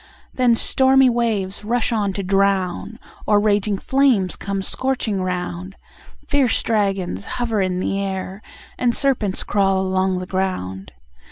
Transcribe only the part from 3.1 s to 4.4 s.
Or raging flames